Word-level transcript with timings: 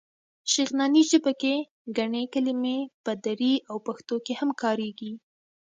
شغناني 0.51 1.01
ژبه 1.09 1.31
کې 1.41 1.55
ګڼې 1.97 2.23
کلمې 2.33 2.77
په 3.03 3.11
دري 3.25 3.53
او 3.69 3.75
پښتو 3.87 4.15
کې 4.25 4.33
هم 4.39 4.49
کارېږي. 4.61 5.13